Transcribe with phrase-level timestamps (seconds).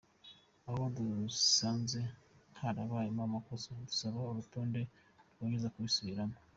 [0.69, 1.99] Aho dusanze
[2.59, 4.79] harabayemo amakosa dusaba ko urutonde
[5.31, 6.37] rwongera gusubirwamo.